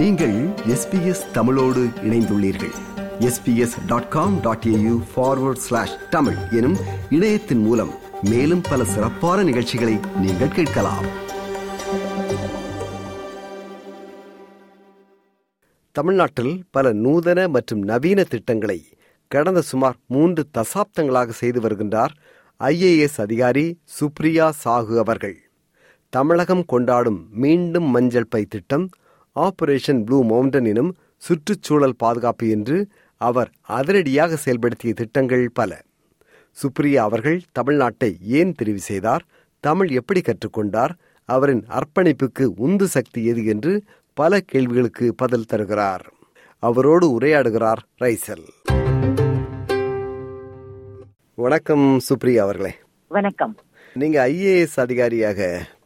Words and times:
நீங்கள் 0.00 0.36
எஸ்பிஎஸ் 0.48 1.30
தமிழோடு 1.30 1.80
இணைந்துள்ளீர்கள். 2.02 2.72
SBS 3.18 3.86
dot 3.86 4.08
com 4.08 4.40
dot 4.40 4.64
AU 4.66 5.02
forward 5.16 5.62
slash 5.64 6.08
Tamil 6.10 6.36
எனும் 6.50 6.76
இணையத்தின் 7.10 7.58
மூலம் 7.58 7.90
மேலும் 8.22 8.60
பல 8.70 8.84
சிறப்பான 8.84 9.42
நிகழ்ச்சிகளை 9.42 9.98
நீங்கள் 10.16 10.48
கேட்கலாம். 10.48 11.04
தமிழ்நாட்டில் 15.92 16.62
பல 16.70 16.92
நூதன 16.92 17.48
மற்றும் 17.48 17.82
நவீன 17.82 18.22
திட்டங்களை 18.22 18.88
கடந்த 19.28 19.60
சுமார் 19.60 19.96
மூன்று 20.06 20.46
தசாப்தங்களாக 20.58 21.28
செய்து 21.28 21.60
வருகின்றார் 21.60 22.10
ஐஏஎஸ் 22.60 23.20
அதிகாரி 23.20 23.80
சுப்ரியா 24.00 24.50
சாகு 24.64 24.98
அவர்கள். 24.98 25.38
தமிழகம் 26.08 26.64
கொண்டாடும் 26.64 27.28
மீண்டும் 27.30 27.84
மஞ்சள் 27.84 28.26
பை 28.26 28.44
திட்டம் 28.44 28.88
ஆபரேஷன் 29.32 30.04
ப்ளூ 30.04 30.24
மவுண்டன் 30.24 30.64
எனும் 30.64 30.96
சுற்றுச்சூழல் 31.16 31.96
பாதுகாப்பு 31.96 32.48
என்று 32.48 32.88
அவர் 33.16 33.50
அதிரடியாக 33.60 34.36
செயல்படுத்திய 34.36 34.94
திட்டங்கள் 34.94 35.50
பல. 35.54 35.82
சுப்ரியா 36.62 36.94
அவர்கள் 36.94 37.42
தமிழ்நாட்டை 37.62 38.16
ஏன் 38.22 38.54
தெரிவு 38.62 38.74
செய்தார்? 38.74 39.24
தமிழ் 39.60 39.88
எப்படி 39.88 40.20
கற்றுக்கொண்டார்? 40.20 40.90
அவரின் 41.24 41.66
அர்ப்பணிப்புக்கு 41.68 42.44
உந்து 42.56 42.86
சக்தி 42.86 43.24
எது 43.24 43.44
என்று 43.44 43.82
பல 44.14 44.40
கேள்விகளுக்கு 44.40 45.14
பதில் 45.14 45.44
தருகிறார். 45.44 46.12
அவரோடு 46.58 47.20
உரையாடுகிறார் 47.20 47.82
ரைசல். 48.00 48.46
வணக்கம் 51.34 52.00
சுப்ரியா 52.08 52.36
அவர்களே. 52.36 52.74
வணக்கம். 53.08 53.56
நீங்க 53.96 54.16
ஐஏஎஸ் 54.28 54.76
அதிகாரியாக 54.80 55.38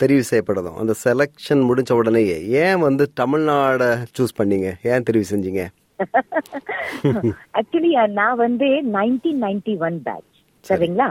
தெரிவு 0.02 0.22
செய்யப்படணும். 0.30 0.76
அந்த 0.76 0.94
செலக்ஷன் 1.04 1.62
முடிஞ்ச 1.68 1.92
உடனேயே 1.92 2.36
ஏன் 2.62 2.78
வந்து 2.78 3.04
தமிழ்நாட 3.20 3.82
சூஸ் 4.16 4.36
பண்ணீங்க? 4.38 4.68
ஏன் 4.82 5.06
தெரிவு 5.10 5.26
செஞ்சீங்க? 5.30 5.62
ஆக்சுவலி 7.58 7.90
நான் 8.20 8.36
வந்து 8.36 8.68
நைன்டீன் 8.96 9.40
நைன்டி 9.46 9.74
ஒன் 9.78 9.98
பேட்ச் 10.02 10.36
சரிங்களா? 10.64 11.08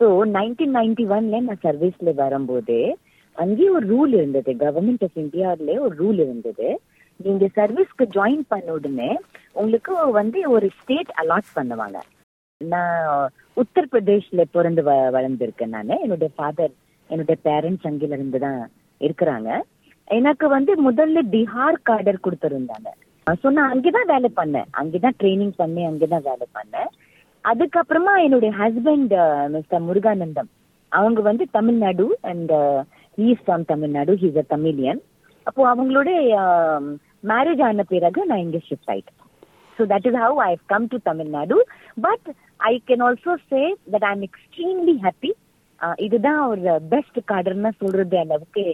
ஸோ 0.00 0.08
நைன்டீன் 0.36 0.74
நைன்டி 0.78 1.04
ஒன்ல 1.16 1.42
நான் 1.48 1.62
சர்வீஸ்ல 1.62 2.14
வரும்போது 2.14 2.78
அங்கேயே 3.38 3.70
ஒரு 3.70 3.86
ரூல் 3.94 4.12
இருந்தது. 4.20 4.52
கவர்மெண்ட் 4.64 5.04
ஆஃப் 5.08 5.20
இந்தியாவிலே 5.24 5.78
ஒரு 5.78 5.94
ரூல் 6.02 6.18
இருந்தது. 6.26 6.68
நீங்க 7.16 7.44
சர்வீஸ்க்கு 7.60 8.06
ஜாயின் 8.16 8.44
பண்ண 8.48 8.72
உடனே 8.72 9.10
உங்களுக்கு 9.52 9.92
வந்து 10.20 10.50
ஒரு 10.50 10.68
ஸ்டேட் 10.80 11.12
அலாட் 11.22 11.54
பண்ணுவாங்க. 11.56 11.98
நான் 12.58 13.30
உத்தரப்பிரதேஷ்ல 13.56 14.42
பிறந்து 14.52 14.82
வ- 14.82 15.12
வளர்ந்துருக்கேன் 15.12 15.66
நான். 15.66 15.88
என்னுடைய 15.88 16.32
ஃபாதர் 16.36 16.70
என்னுடைய 17.08 17.40
பேரண்ட்ஸ் 17.44 17.86
அங்கில 17.86 18.14
இருந்து 18.14 18.38
தான் 18.38 18.70
இருக்கிறாங்க. 19.00 19.60
எனக்கு 20.04 20.48
வந்து 20.48 20.92
முதல்ல 20.92 21.18
பீகார் 21.30 21.78
கார்டர் 21.90 22.24
கொடுத்துருந்தாங்க. 22.24 22.88
ஸோ 23.42 23.50
நான் 23.50 23.70
அங்கேதான் 23.70 24.06
வேலை 24.06 24.30
பண்ணேன். 24.36 24.64
அங்கேதான் 24.70 25.14
ட்ரைனிங் 25.18 25.52
பண்ணி 25.56 25.84
அங்கேதான் 25.84 26.22
வேலை 26.22 26.46
பண்ணேன். 26.54 26.90
அதுக்கப்புறமா 27.44 28.22
என்னுடைய 28.22 28.54
ஹஸ்பண்ட் 28.58 29.48
மிஸ்டர் 29.48 29.82
முருகானந்தம் 29.82 30.50
அவங்க 30.88 31.20
வந்து 31.20 31.46
Tamil Nadu 31.50 32.18
and 32.22 32.52
is 33.16 33.40
from 33.46 33.64
Tamil Nadu. 33.64 34.14
He's 34.14 34.36
a 34.36 34.56
Tamilian. 34.56 35.00
அப்போ 35.42 35.74
அவங்களுடைய 35.74 36.36
மேரேஜ் 37.24 37.62
ஆன 37.62 37.82
பிறகு 37.82 38.26
நான் 38.26 38.38
இங்கே 38.38 38.62
ஷிஃப்ட் 38.70 38.90
ஆயிட்டேன். 38.90 39.20
So 39.78 39.82
that 39.82 40.06
is 40.06 40.14
how 40.14 40.42
I 40.48 40.56
come 40.66 40.86
to 40.86 40.96
Tamil Nadu. 41.02 41.66
But 42.00 42.32
I 42.70 42.74
can 42.88 43.04
also 43.08 43.34
say 43.52 43.62
that 43.94 44.06
I 44.08 44.12
am 44.16 44.26
extremely 44.28 44.96
happy 45.06 45.32
இதுதான் 46.06 46.42
ஒரு 46.50 46.74
best 46.94 47.20
கார்டர்னு 47.30 47.72
சொல்றது 47.82 48.18
அளவுக்கு 48.24 48.66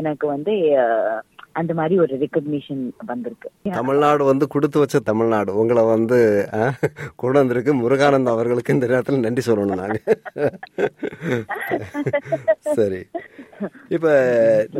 எனக்கு 0.00 0.26
வந்து 0.34 0.52
uh, 0.82 1.18
அந்த 1.60 1.72
மாதிரி 1.78 1.94
ஒரு 2.02 2.14
ரெக்கக்னிஷன் 2.20 2.82
வந்திருக்கு. 3.08 3.48
தமிழ்நாடு 3.78 4.22
வந்து 4.28 4.44
கொடுத்து 4.54 4.78
வச்ச 4.82 4.98
தமிழ்நாடு. 5.08 5.50
உங்களை 5.62 5.82
வந்து 5.90 6.18
கொண்டு 7.20 7.36
வந்திருக்கு. 7.40 7.72
முருகானந்த் 7.80 8.30
அவர்களுக்கு 8.34 8.74
இந்த 8.76 8.86
நேரத்தில் 8.92 9.24
நன்றி 9.24 9.42
சொல்லணும் 9.48 9.82
நாங்க 9.82 9.98
சரி. 12.78 13.00
இப்ப 13.96 14.14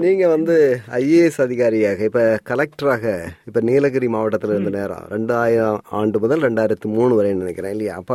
நீங்க 0.05 0.25
வந்து 0.35 0.57
ஐஏஎஸ் 1.01 1.41
அதிகாரியாக 1.47 2.09
இப்ப 2.11 2.23
கலெக்டராக 2.53 3.05
இப்ப 3.51 3.63
நீலகிரி 3.71 4.09
மாவட்டத்தில் 4.17 4.55
இருந்த 4.57 4.73
நேரம் 4.79 5.05
ரெண்டாயிரம் 5.17 5.79
ஆண்டு 6.01 6.23
முதல் 6.25 6.47
ரெண்டாயிரத்தி 6.49 6.89
மூணு 6.97 7.13
வரை 7.21 7.35
நினைக்கிறேன் 7.43 7.75
இல்லையா? 7.77 7.97
அப்ப 8.03 8.15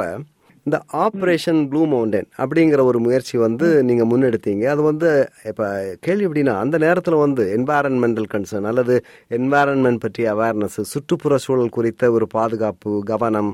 இந்த 0.67 0.79
ஆபரேஷன் 1.01 1.59
ப்ளூ 1.71 1.81
மவுண்டன் 1.91 2.25
அப்படிங்கிற 2.43 2.81
ஒரு 2.89 2.99
முயற்சி 3.03 3.35
வந்து 3.43 3.67
நீங்க 3.87 4.03
முன்னெடுத்தீங்க. 4.09 4.63
அது 4.73 4.81
வந்து 4.87 5.09
இப்ப 5.49 5.67
கேள்வி 6.05 6.25
எப்படின்னா 6.27 6.53
அந்த 6.63 6.77
நேரத்துல 6.83 7.17
வந்து 7.23 7.43
என்வாரன்மெண்டல் 7.57 8.27
கன்சர்ன் 8.33 8.67
அல்லது 8.71 8.95
என்வாரன்மெண்ட் 9.37 10.01
பற்றிய 10.05 10.33
அவேர்னஸ் 10.33 10.75
சுற்றுப்புற 10.93 11.35
சூழல் 11.43 11.73
குறித்த 11.77 12.09
ஒரு 12.15 12.27
பாதுகாப்பு 12.35 12.91
கவனம் 13.11 13.51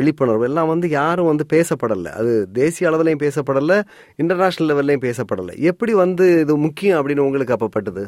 விழிப்புணர்வு 0.00 0.46
எல்லாம் 0.50 0.70
வந்து 0.72 0.90
யாரும் 0.98 1.30
வந்து 1.30 1.46
பேசப்படல. 1.54 2.12
அது 2.20 2.34
தேசிய 2.60 2.90
அளவுலையும் 2.90 3.24
பேசப்படல 3.24 3.80
இன்டர்நேஷனல் 4.22 4.70
லெவல்லையும் 4.72 5.04
பேசப்படல. 5.06 5.56
எப்படி 5.72 5.94
வந்து 6.04 6.26
இது 6.44 6.56
முக்கியம் 6.66 7.00
அப்படின்னு 7.00 7.26
உங்களுக்கு 7.28 7.56
அப்பப்பட்டது? 7.58 8.04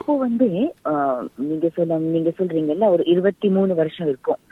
இப்போ 0.00 0.16
வந்து 0.24 0.48
நீங்க 1.50 1.66
சொல்ல 1.76 2.02
நீங்க 2.16 2.32
சொல்றீங்கல்ல 2.40 2.88
ஒரு 2.96 3.04
இருபத்தி 3.14 3.48
மூணு 3.58 3.72
வருஷம் 3.82 4.08
இருக்கும். 4.12 4.42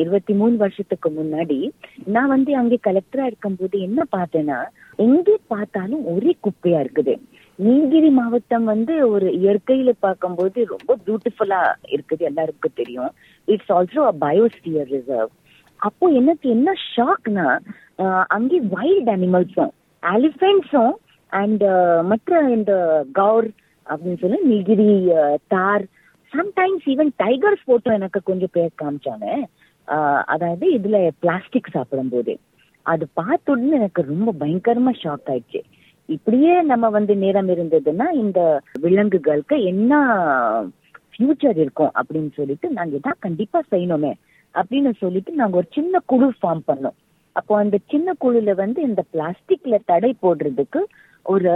இருபத்தி 0.00 0.32
மூணு 0.40 0.54
வருஷத்துக்கு 0.56 1.08
முன்னாடி 1.18 1.58
நான் 2.14 2.32
வந்து 2.34 2.52
அங்கே 2.60 2.78
கலெக்டரா 2.86 3.24
இருக்கும்போது 3.30 3.76
என்ன 3.86 4.04
பார்த்தேன்னா 4.16 4.58
எங்கே 4.98 5.34
பார்த்தாலும் 5.52 6.02
ஒரே 6.12 6.32
குப்பையா 6.46 6.78
இருக்குது. 6.84 7.14
நீலகிரி 7.58 8.10
மாவட்டம் 8.18 8.66
வந்து 8.72 8.94
ஒரு 9.14 9.28
இயற்கையில 9.40 9.90
பார்க்கும்போது 10.06 10.58
ரொம்ப 10.74 10.96
பியூட்டிஃபுல்லா 11.06 11.60
இருக்குது 11.94 12.22
எல்லாருக்கும் 12.30 12.78
தெரியும். 12.80 13.12
It's 13.48 13.72
also 13.76 14.02
a 14.12 14.14
biosphere 14.26 14.90
reserve 14.96 15.32
அப்போ 15.80 16.06
எனக்கு 16.20 16.46
என்ன 16.56 16.70
ஷாக்னா 16.94 17.46
அங்கே 18.36 18.58
வைல்ட் 18.74 19.12
அனிமல்ஸும் 19.14 19.72
எலிஃபென்ட்ஸும் 20.02 20.94
அண்ட் 21.32 21.64
மற்ற 22.10 22.40
இந்த 22.58 22.72
கவுர் 23.20 23.48
அப்படின்னு 23.86 24.20
சொல்லி 24.22 24.38
நீலகிரி 24.50 24.90
தார் 25.54 25.84
சம்டைம்ஸ் 26.32 26.84
ஈவன் 26.92 27.10
டைகர்ஸ் 27.22 27.66
போட்டோ 27.68 27.90
எனக்கு 27.98 28.20
கொஞ்சம் 28.22 28.54
பேர் 28.56 28.78
காமிச்சாங்க. 28.82 29.26
அதாவது 30.24 30.66
இதுல 30.78 30.96
பிளாஸ்டிக் 31.18 31.74
சாப்பிடும்போது. 31.74 32.32
அது 32.86 33.04
பார்த்த 33.12 33.52
உடனே 33.52 33.74
எனக்கு 33.80 34.02
ரொம்ப 34.02 34.30
பயங்கரமா 34.40 34.92
ஷாக் 35.02 35.30
ஆயிடுச்சு. 35.32 35.60
இப்படியே 36.08 36.52
நம்ம 36.62 36.86
வந்து 36.88 37.14
நேரம் 37.16 37.48
இருந்ததுன்னா 37.48 38.06
இந்த 38.22 38.40
விலங்குகளுக்கு 38.80 39.56
என்ன 39.62 39.92
ஃபியூச்சர் 41.12 41.58
இருக்கும் 41.64 41.92
அப்படின்னு 42.00 42.30
சொல்லிட்டு 42.34 42.68
நாங்க 42.70 42.96
இதான் 42.96 43.24
கண்டிப்பா 43.26 43.60
செய்யணுமே 43.70 44.12
அப்படின்னு 44.54 44.92
சொல்லிட்டு 44.98 45.32
நாங்க 45.32 45.56
ஒரு 45.56 45.68
சின்ன 45.70 46.00
குழு 46.06 46.28
ஃபார்ம் 46.38 46.62
பண்ணோம். 46.70 46.96
அப்போ 47.36 47.52
அந்த 47.56 47.76
சின்ன 47.92 48.14
குழுல 48.24 48.54
வந்து 48.54 48.80
இந்த 48.82 49.02
பிளாஸ்டிக்ல 49.12 49.76
தடை 49.84 50.10
போடுறதுக்கு 50.22 50.80
ஒரு 51.26 51.50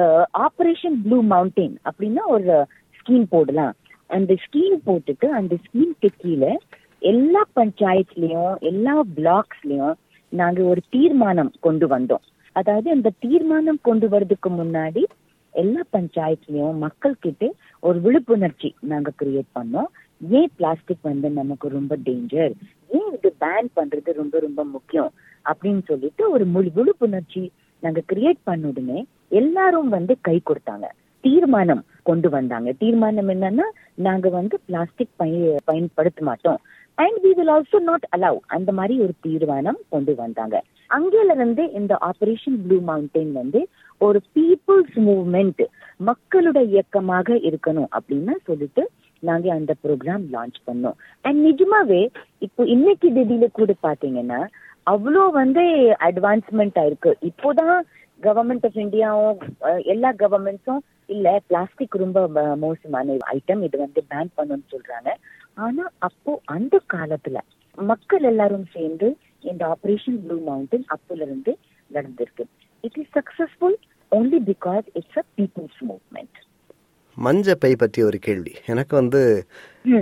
ஆபரேஷன் 0.47 0.99
ப்ளூ 1.05 1.19
மவுண்டெயின் 1.33 1.75
அப்படின்னா 1.89 2.23
ஒரு 2.27 2.53
ஸ்கீம் 2.99 3.27
போடலாம். 3.29 3.75
அந்த 4.11 4.33
ஸ்கீம் 4.45 4.77
போட்டுட்டு 4.87 5.27
அந்த 5.39 5.55
ஸ்கீம்க்கு 5.65 6.09
கீழே 6.17 6.53
எல்லா 7.11 7.41
பஞ்சாயத்துலயும் 7.57 8.55
எல்லா 8.59 8.95
பிளாக்ஸ்லயும் 9.17 9.95
நாங்க 10.29 10.63
ஒரு 10.63 10.81
தீர்மானம் 10.91 11.51
கொண்டு 11.61 11.87
வந்தோம். 11.87 12.25
அதாவது 12.53 12.91
அந்த 12.91 13.11
தீர்மானம் 13.19 13.79
கொண்டு 13.83 14.09
வர்றதுக்கு 14.09 14.51
முன்னாடி 14.51 15.03
எல்லா 15.51 15.83
பஞ்சாயத்துலயும் 15.93 16.79
மக்கள் 16.85 17.17
கிட்ட 17.21 17.51
ஒரு 17.81 18.01
விழிப்புணர்ச்சி 18.01 18.75
நாங்க 18.93 19.11
கிரியேட் 19.23 19.51
பண்ணோம். 19.59 19.91
ஏன் 20.31 20.51
பிளாஸ்டிக் 20.57 21.05
வந்து 21.09 21.31
நமக்கு 21.31 21.69
ரொம்ப 21.69 21.97
டேஞ்சர் 22.05 22.53
ஏன் 22.89 23.11
இது 23.17 23.35
பேன் 23.41 23.71
பண்றது 23.77 24.13
ரொம்ப 24.23 24.39
ரொம்ப 24.39 24.65
முக்கியம்? 24.65 25.13
அப்படின்னு 25.51 25.83
சொல்லிட்டு 25.85 26.31
ஒரு 26.31 26.45
முழு 26.45 26.71
விழிப்புணர்ச்சி 26.75 27.43
நாங்க 27.81 28.03
கிரியேட் 28.13 28.45
பண்ண 28.45 28.69
உடனே 28.69 29.07
எல்லாரும் 29.29 29.89
வந்து 29.89 30.17
கை 30.21 30.37
கொடுத்தாங்க. 30.51 30.87
தீர்மானம் 31.21 31.85
கொண்டு 32.03 32.29
வந்தாங்க. 32.31 32.73
தீர்மானம் 32.73 33.29
என்னன்னா 33.29 33.67
நாங்க 33.95 34.29
வந்து 34.29 34.57
பிளாஸ்டிக் 34.67 35.17
பய 35.17 35.57
பயன்படுத்த 35.65 36.25
மாட்டோம். 36.25 36.61
And 36.95 37.19
we 37.23 37.31
will 37.31 37.49
also 37.49 37.79
not 37.79 38.09
allow 38.17 38.39
அந்த 38.47 38.73
மாதிரி 38.73 39.01
ஒரு 39.01 39.13
தீர்மானம் 39.21 39.79
கொண்டு 39.89 40.15
வந்தாங்க. 40.15 40.63
அங்கேல 40.91 41.35
இருந்து 41.35 41.73
இந்த 41.73 41.99
ஆபரேஷன் 42.01 42.67
ப்ளூ 42.69 42.81
மவுண்டைன் 42.87 43.33
வந்து 43.33 43.69
ஒரு 43.99 44.21
பீப்புள்ஸ் 44.35 44.95
மூவ்மெண்ட் 44.95 45.67
மக்களுடைய 45.97 46.69
இயக்கமாக 46.69 47.35
இருக்கணும் 47.35 47.87
அப்படின்னு 48.01 48.31
சொல்லிட்டு 48.45 48.91
நாங்க 49.19 49.53
அந்த 49.53 49.75
ப்ரோக்ராம் 49.85 50.25
லான்ச் 50.33 50.55
பண்ணோம். 50.67 50.93
அண்ட் 51.21 51.47
நிஜமாவே 51.47 52.09
இப்போ 52.39 52.65
இன்னைக்கு 52.65 53.11
திடீர்ல 53.11 53.47
கூட 53.53 53.75
பாத்தீங்கன்னா 53.83 54.47
அவ்வளோ 54.91 55.31
வந்து 55.31 55.63
அட்வான்ஸ்மெண்ட் 56.01 56.75
ஆயிருக்கு. 56.75 57.13
இப்போதான் 57.21 57.81
கவர்மெண்ட் 58.23 58.63
ஆஃப் 58.63 58.77
இந்தியாவும் 58.77 59.83
எல்லா 59.83 60.13
கவர்மெண்ட்ஸும் 60.13 60.79
இல்ல 61.07 61.41
பிளாஸ்டிக் 61.47 61.95
ரொம்ப 61.95 62.29
ம- 62.35 62.57
மோசமான 62.57 63.13
ஐட்டம் 63.13 63.63
இது 63.63 63.79
வந்து 63.79 64.05
பேன் 64.11 64.27
பண்ணணும்னு 64.37 64.75
சொல்றாங்க. 64.75 65.09
ஆனா 65.57 65.85
அப்போ 65.99 66.33
அந்த 66.45 66.81
காலத்துல 66.95 67.39
மக்கள் 67.79 68.23
எல்லாரும் 68.23 68.67
சேர்ந்து 68.73 69.09
இந்த 69.51 69.63
ஆபரேஷன் 69.75 70.19
ப்ளூ 70.25 70.37
மவுண்டன் 70.45 70.87
அப்போல 70.95 71.23
இருந்து 71.29 71.53
நடந்திருக்கு. 71.91 72.45
It 72.85 72.99
is 73.03 73.13
successful 73.19 73.77
only 74.13 74.41
because 74.51 74.87
it's 74.99 75.19
a 75.23 75.25
people's 75.39 75.81
movement 75.91 76.39
மஞ்ச 77.17 77.55
பை 77.55 77.71
பற்றி 77.77 78.01
ஒரு 78.03 78.19
கேள்வி. 78.19 78.53
எனக்கு 78.67 78.95
வந்து 78.97 79.21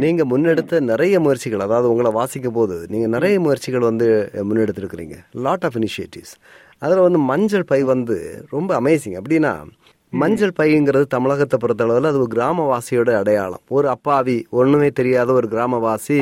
நீங்க 0.02 0.22
முன்னெடுத்த 0.24 0.80
நிறைய 0.80 1.14
முயற்சிகள் 1.20 1.64
அதாவது 1.66 1.90
உங்களை 1.90 2.10
வாசிக்கும் 2.12 2.56
போது 2.58 2.76
நீங்க 2.88 3.06
நிறைய 3.06 3.40
முயற்சிகள் 3.40 3.88
வந்து 3.88 4.08
முன்னெடுத்திருக்கிறீங்க. 4.48 5.16
லாட் 5.46 5.64
ஆஃப் 5.68 5.76
இனிஷியேட்டிவ்ஸ் 5.80 6.34
அதுல 6.78 7.00
வந்து 7.00 7.18
மஞ்சள் 7.30 7.64
பை 7.64 7.80
வந்து 7.82 8.16
ரொம்ப 8.50 8.70
அமேசிங் 8.80 9.16
அப்படின்னா 9.20 9.52
மஞ்சள் 10.20 10.54
பைங்கிறது 10.58 11.06
தமிழகத்தை 11.14 11.56
பொறுத்தளவில் 11.60 12.08
அது 12.10 12.18
ஒரு 12.22 12.30
கிராமவாசியோட 12.34 13.10
அடையாளம். 13.20 13.62
ஒரு 13.76 13.86
அப்பாவி 13.94 14.36
ஒண்ணுமே 14.60 14.88
தெரியாத 14.98 15.28
ஒரு 15.38 15.46
கிராமவாசி 15.54 16.18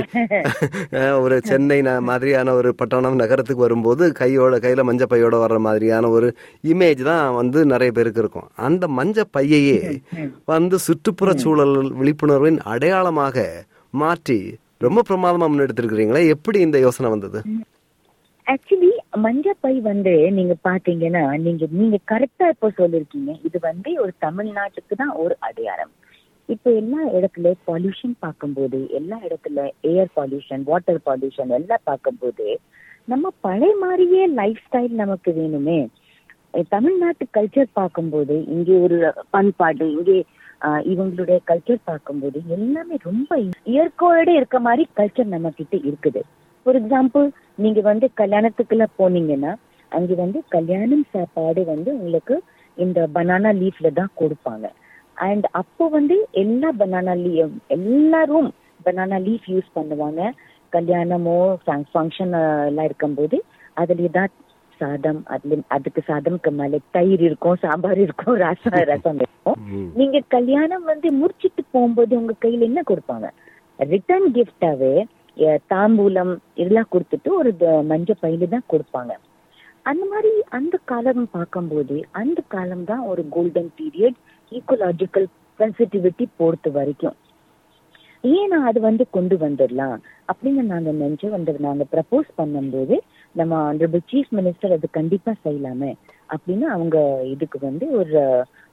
ஒரு 1.25 1.37
சென்னை 1.51 1.79
மாதிரியான 2.09 2.55
ஒரு 2.59 2.71
பட்டணம் 2.81 3.21
நகரத்துக்கு 3.23 3.67
வரும்போது 3.67 4.07
கையோட 4.21 4.61
கையில 4.65 4.85
மஞ்சள் 4.91 5.11
பையோட 5.13 5.37
வர்ற 5.45 5.59
மாதிரியான 5.67 6.11
ஒரு 6.17 6.31
இமேஜ் 6.73 7.03
தான் 7.11 7.27
வந்து 7.41 7.59
நிறைய 7.73 7.93
பேருக்கு 7.99 8.23
இருக்கும். 8.25 8.49
அந்த 8.69 8.85
மஞ்சள் 8.99 9.33
பையையே 9.39 9.81
வந்து 10.55 10.79
சுற்றுப்புற 10.87 11.33
சூழல் 11.45 11.77
விழிப்புணர்வின் 12.01 12.61
அடையாளமாக 12.75 13.47
மாற்றி 13.95 14.41
ரொம்ப 14.87 15.03
பிரமாதமா 15.09 15.47
முன்னெடுத்திருக்கிறீங்களே. 15.51 16.25
எப்படி 16.37 16.59
இந்த 16.67 16.79
யோசனை 16.87 17.09
வந்தது? 17.17 17.41
ஆக்சுவலி 18.47 18.91
மஞ்சப்பை 19.13 19.73
வந்து 19.81 20.13
நீங்க 20.37 20.55
பாத்தீங்கன்னா 20.69 21.23
நீங்க 21.47 21.65
நீங்க 21.71 21.97
கரெக்டா 22.13 22.47
இப்ப 22.55 22.69
சொல்லிருக்கீங்க. 22.81 23.31
இது 23.47 23.59
வந்து 23.61 23.91
ஒரு 24.03 24.13
தமிழ்நாட்டுக்கு 24.27 24.95
தான் 25.03 25.15
ஒரு 25.23 25.35
அடையாளம். 25.47 25.93
இப்ப 26.49 26.71
எல்லா 26.81 27.01
இடத்துல 27.17 27.53
பொல்யூஷன் 27.69 28.15
பார்க்கும்போது 28.25 28.79
எல்லா 28.99 29.17
இடத்துல 29.27 29.67
ஏர் 29.93 30.13
பொல்யூஷன் 30.19 30.63
வாட்டர் 30.71 31.01
பொல்யூஷன் 31.09 31.53
எல்லாம் 31.59 31.87
பார்க்கும்போது 31.91 32.47
நம்ம 33.09 33.29
பழைய 33.41 33.75
மாதிரியே 33.85 34.25
லைஃப் 34.41 34.63
ஸ்டைல் 34.67 34.95
நமக்கு 35.03 35.31
வேணுமே. 35.41 35.79
தமிழ்நாட்டு 36.75 37.25
கல்ச்சர் 37.37 37.77
பார்க்கும்போது 37.81 38.37
இங்கே 38.55 38.77
ஒரு 38.85 38.99
பண்பாடு 39.31 39.87
இங்கே 39.97 40.19
இவங்களுடைய 40.93 41.39
கல்ச்சர் 41.51 41.87
பார்க்கும்போது 41.91 42.39
எல்லாமே 42.57 42.97
ரொம்ப 43.11 43.31
இயற்கையோட 43.75 44.29
இருக்க 44.41 44.59
மாதிரி 44.67 44.85
கல்ச்சர் 44.99 45.35
நம்ம 45.35 45.51
கிட்ட 45.59 45.77
இருக்குது. 45.89 46.23
ஃபார் 46.67 46.79
எக்ஸாம்பிள் 46.81 47.27
நீங்க 47.63 47.81
வந்து 47.91 48.07
கல்யாணத்துக்குள்ள 48.21 48.85
போனீங்கன்னா 48.99 49.53
அங்க 49.93 50.15
வந்து 50.23 50.39
கல்யாணம் 50.57 51.07
சாப்பாடு 51.15 51.63
வந்து 51.73 51.91
உங்களுக்கு 52.01 52.35
இந்த 52.77 53.01
பனானா 53.17 53.51
லீஃப்ல 53.61 53.89
தான் 53.99 54.13
கொடுப்பாங்க. 54.21 54.67
அண்ட் 55.17 55.47
அப்போ 55.61 55.85
வந்து 55.97 56.17
எல்லா 56.43 56.69
பனானா 56.83 57.15
லீவ் 57.25 57.55
எல்லாரும் 57.77 58.49
பனானா 58.87 59.19
லீஃப் 59.27 59.49
யூஸ் 59.55 59.75
பண்ணுவாங்க. 59.79 60.21
கல்யாணமோ 60.73 61.39
ஃபங்க்ஷன் 61.93 62.35
எல்லாம் 62.69 62.89
இருக்கும்போது 62.89 63.39
அதுல 63.83 64.09
தான் 64.19 64.33
சாதம் 64.81 65.21
அதுல 65.35 65.57
அதுக்கு 65.77 66.01
சாதம்க்கு 66.11 66.51
மேல 66.61 66.79
தயிர் 66.97 67.23
இருக்கும் 67.29 67.59
சாம்பார் 67.65 68.01
இருக்கும் 68.05 68.37
ரசம் 68.45 68.77
ரசம் 68.93 69.19
இருக்கும். 69.25 69.59
நீங்க 69.99 70.19
கல்யாணம் 70.37 70.85
வந்து 70.93 71.09
முடிச்சிட்டு 71.21 71.63
போகும்போது 71.75 72.13
உங்க 72.21 72.35
கையில 72.45 72.69
என்ன 72.71 72.83
கொடுப்பாங்க? 72.91 73.29
ரிட்டர்ன் 73.79 74.29
கிஃப்டாவே 74.37 74.95
தாம்பூலம் 75.71 76.33
இதெல்லாம் 76.57 76.93
கொடுத்துட்டு 76.93 77.31
ஒரு 77.37 77.51
மஞ்ச 77.85 78.15
பையில 78.23 78.49
தான் 78.49 78.71
கொடுப்பாங்க. 78.71 79.13
அந்த 79.87 80.05
மாதிரி 80.07 80.33
அந்த 80.51 80.77
காலம் 80.85 81.25
பார்க்கும்போது 81.33 81.97
அந்த 82.15 82.41
காலம் 82.49 82.85
தான் 82.85 83.03
ஒரு 83.07 83.23
கோல்டன் 83.31 83.71
பீரியட் 83.79 84.19
ஈக்கோலாஜிக்கல் 84.53 85.29
சென்சிட்டிவிட்டி 85.61 86.25
பொறுத்த 86.39 86.71
வரைக்கும். 86.71 87.17
ஏன் 88.25 88.51
நான் 88.53 88.67
அது 88.67 88.81
வந்து 88.81 89.05
கொண்டு 89.11 89.37
வந்துடலாம் 89.43 89.99
அப்படின்னு 90.29 90.63
நாங்க 90.65 90.91
நினைச்சு 90.97 91.29
வந்து 91.31 91.53
நாங்க 91.61 91.85
ப்ரப்போஸ் 91.93 92.29
பண்ணும்போது 92.39 92.97
நம்ம 93.35 93.53
ஆனரபிள் 93.69 94.03
சீஃப் 94.11 94.33
மினிஸ்டர் 94.39 94.75
அது 94.77 94.89
கண்டிப்பா 94.93 95.33
செய்யலாமே 95.45 95.91
அப்படின்னு 96.31 96.67
அவங்க 96.69 96.97
இதுக்கு 97.35 97.59
வந்து 97.63 97.87
ஒரு 98.01 98.19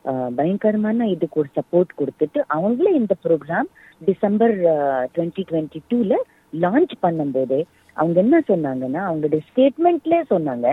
அஹ், 0.06 0.32
பயங்கரமான 0.36 1.08
இதுக்கு 1.14 1.40
ஒரு 1.40 1.50
சப்போர்ட் 1.56 1.92
கொடுத்துட்டு 1.98 2.40
அவங்களே 2.56 2.92
இந்த 2.94 3.14
ப்ரோக்ராம் 3.24 3.70
டிசம்பர் 4.02 4.54
டுவெண்ட்டி 5.16 5.44
டுவெண்ட்டி 5.50 5.80
டூல 5.90 6.12
லான்ச் 6.54 6.94
பண்ணும்போது 7.02 7.58
அவங்க 7.98 8.18
என்ன 8.20 8.38
சொன்னாங்கன்னா 8.48 9.02
அவங்களுடைய 9.10 9.42
ஸ்டேட்மெண்ட்ல 9.50 10.16
சொன்னாங்க. 10.30 10.68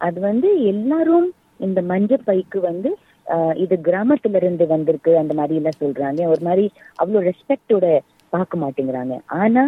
அது 0.00 0.20
வந்து 0.20 0.64
எல்லாரும் 0.64 1.28
இந்த 1.58 1.80
மஞ்சப்பைக்கு 1.82 2.58
வந்து 2.60 2.90
ஆஹ் 3.26 3.54
இது 3.54 3.76
கிராமத்துல 3.82 4.36
இருந்து 4.36 4.66
வந்திருக்கு 4.66 5.18
அந்த 5.18 5.34
மாதிரி 5.34 5.54
எல்லாம் 5.54 5.80
சொல்றாங்க. 5.80 6.20
ஒரு 6.26 6.42
மாதிரி 6.42 6.64
அவ்வளவு 6.94 7.26
ரெஸ்பெக்டோட 7.28 7.86
பார்க்க 8.32 8.58
மாட்டேங்கிறாங்க. 8.58 9.14
ஆனா 9.42 9.62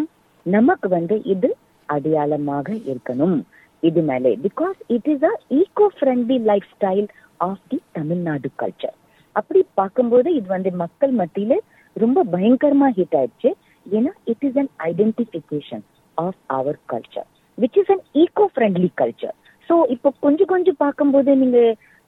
நமக்கு 0.46 0.88
வந்து 0.88 1.22
இது 1.24 1.48
அடையாளமாக 1.88 2.68
இருக்கணும். 2.92 3.38
இது 3.82 4.02
மேலே. 4.02 4.38
Because 4.46 4.78
it 4.86 5.08
is 5.08 5.24
a 5.24 5.32
eco 5.60 5.86
friendly 5.96 6.38
life 6.40 6.68
style 6.74 7.06
of 7.40 7.64
the 7.68 7.78
Tamil Nadu 7.92 8.48
culture 8.62 8.96
அப்படி 9.36 9.66
பார்க்கும்போது 9.74 10.34
இது 10.34 10.46
வந்து 10.46 10.70
மக்கள் 10.72 11.14
மத்தியில 11.14 11.54
ரொம்ப 11.96 12.24
பயங்கரமா 12.32 12.88
ஹிட் 12.96 13.16
ஆயிடுச்சு. 13.18 13.50
ஏன்னா 13.92 14.12
it 14.26 14.44
is 14.44 14.58
an 14.58 14.70
identification 14.86 15.84
of 16.18 16.38
our 16.50 16.78
culture 16.88 17.28
which 17.58 17.78
is 17.82 17.90
an 17.90 18.04
eco 18.14 18.46
friendly 18.54 18.90
culture 19.00 19.36
so 19.68 19.76
இப்போ 19.94 20.08
கொஞ்சம் 20.20 20.46
கொஞ்சம் 20.46 20.80
பார்க்கும்போது 20.80 21.30
நீங்க 21.36 21.60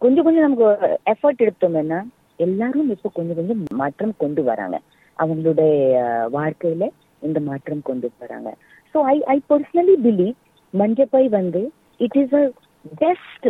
கொஞ்சம் 0.03 0.25
கொஞ்சம் 0.25 0.47
நமக்கு 0.47 0.69
எஃபர்ட் 1.13 1.45
எடுத்தோம்னா 1.47 2.01
எல்லாரும் 2.39 2.91
இப்போ 2.95 3.09
கொஞ்சம் 3.15 3.39
கொஞ்சம் 3.39 3.63
மாற்றம் 3.75 4.15
கொண்டு 4.19 4.43
வராங்க. 4.43 4.77
அவங்களுடைய 5.19 5.73
வாழ்க்கையில 6.31 6.85
இந்த 7.23 7.39
மாற்றம் 7.41 7.83
கொண்டு 7.83 8.09
வராங்க. 8.21 8.51
So 8.95 8.99
I 9.07 9.17
I 9.27 9.39
personally 9.51 9.97
believe 10.05 10.35
மஞ்சப்பை 10.75 11.25
வந்து 11.29 11.63
it 12.01 12.17
is 12.17 12.35
a 12.35 12.45
best 13.03 13.49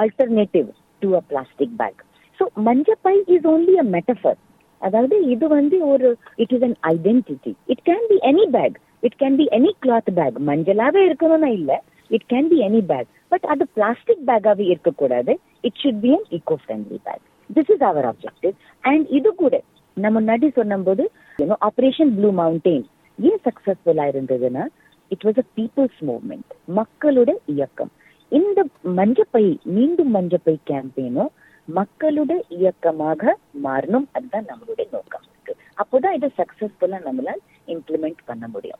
alternative 0.00 0.68
to 1.02 1.10
a 1.14 1.22
plastic 1.30 1.76
bag 1.80 2.00
so 2.38 2.46
Manjappai 2.68 3.14
is 3.36 3.46
only 3.46 3.76
a 3.78 3.86
metaphor 3.96 4.38
அதாவது 4.82 5.16
இது 5.34 5.46
வந்து 5.58 5.76
ஒரு 5.92 6.08
it 6.42 6.52
is 6.56 6.66
an 6.68 6.76
identity 6.92 7.52
it 7.72 7.82
can 7.88 8.06
be 8.12 8.18
any 8.30 8.46
bag 8.56 8.76
it 9.06 9.18
can 9.22 9.36
be 9.40 9.46
any 9.58 9.72
cloth 9.84 10.10
bag 10.18 10.38
மஞ்சளாவே 10.50 11.02
இருக்கணும்னா 11.08 11.50
இல்ல. 11.58 11.72
It 12.10 12.26
can 12.32 12.48
be 12.52 12.58
any 12.68 12.82
bag 12.92 13.10
but 13.32 13.46
அது 13.52 13.64
plastic 13.76 14.24
பேக்காவே 14.28 14.64
இருக்கக்கூடாது. 14.72 15.32
It 15.66 15.78
should 15.82 16.00
be 16.04 16.10
an 16.16 16.26
eco 16.38 16.56
friendly 16.62 16.98
bag 17.08 17.24
this 17.50 17.70
is 17.74 17.84
our 17.90 18.08
objective 18.12 18.54
and 18.84 19.06
இது 19.18 19.30
கூட 19.42 19.54
நம்ம 19.96 20.14
முன்னாடி 20.18 20.46
சொன்னபோது 20.58 21.04
ஆபரேஷன் 21.68 22.12
ப்ளூ 22.18 22.28
மவுண்டெயின் 22.40 22.86
ஏன் 23.18 23.40
சக்சஸ்ஃபுல்லா 23.46 24.04
இருந்ததுன்னா 24.12 24.64
it 25.10 25.24
was 25.28 25.40
a 25.42 25.46
people's 25.58 25.98
movement 26.08 26.52
மக்களோட 26.78 27.30
இயக்கம். 27.54 27.90
இந்த 28.32 28.60
மஞ்சப்பை 28.98 29.44
மீண்டும் 29.76 30.10
மஞ்சப்பை 30.14 30.54
கேம்பெயினும் 30.70 31.32
மக்களுடைய 31.64 32.44
இயக்கமாக 32.48 33.38
மாறணும். 33.64 34.08
அதுதான் 34.12 34.44
நம்மளுடைய 34.44 34.86
நோக்கம். 34.92 35.22
இருக்கு 35.32 35.56
அப்போதான் 35.82 36.14
இதை 36.14 36.32
சக்சஸ்ஃபுல்லா 36.38 37.10
நம்மளால் 37.10 37.42
இம்ப்ளிமெண்ட் 37.66 38.16
பண்ண 38.24 38.48
முடியும். 38.48 38.78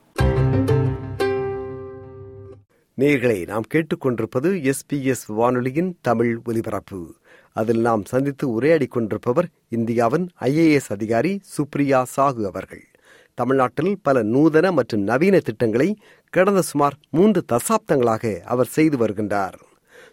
நேர்களை 3.00 3.46
நாம் 3.46 3.62
கேட்டுக்கொண்டிருப்பது 3.74 4.72
எஸ்பிஎஸ் 4.72 5.26
வானொலியின் 5.26 5.98
தமிழ் 6.00 6.40
ஒலிபரப்பு. 6.44 7.14
அதில் 7.52 7.80
நாம் 7.80 8.04
சந்தித்து 8.04 8.50
உரையாடிக் 8.50 8.90
கொண்டிருப்பவர் 8.90 9.46
இந்தியாவின் 9.68 10.28
ஐஏஎஸ் 10.40 10.88
அதிகாரி 10.88 11.40
சுப்ரியா 11.56 12.02
சாகு 12.16 12.44
அவர்கள். 12.44 12.86
தமிழ்நாட்டில் 13.34 13.98
பல 14.02 14.22
நூதன 14.22 14.72
மற்றும் 14.72 15.00
நவீன 15.00 15.38
திட்டங்களை 15.38 15.96
கடந்த 16.30 16.62
சுமார் 16.62 16.94
மூன்று 17.10 17.44
தசாப்தங்களாக 17.52 18.40
அவர் 18.40 18.66
செய்து 18.66 19.06
வருகின்றார். 19.06 19.52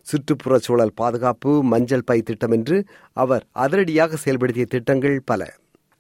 சுற்றுப்புற 0.08 0.58
சூழல் 0.66 0.98
பாதுகாப்பு 1.02 1.52
மஞ்சள் 1.72 2.06
பை 2.10 2.18
திட்டம் 2.30 2.56
என்று 2.58 2.78
அவர் 3.24 3.44
அதிரடியாக 3.66 4.18
செயல்படுத்திய 4.24 4.68
திட்டங்கள் 4.74 5.18
பல. 5.32 5.52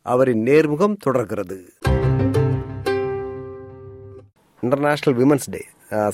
அவரின் 0.05 0.43
நேர்முகம் 0.49 0.97
தொடர்கிறது. 1.05 1.59
இன்டர்நேஷனல் 4.63 5.17
விமன்ஸ் 5.21 5.51
டே 5.53 5.61